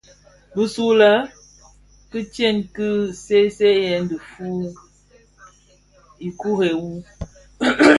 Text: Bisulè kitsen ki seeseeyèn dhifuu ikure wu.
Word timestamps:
Bisulè 0.55 1.09
kitsen 2.11 2.57
ki 2.75 2.87
seeseeyèn 3.25 4.03
dhifuu 4.09 4.61
ikure 6.27 6.69
wu. 6.81 6.91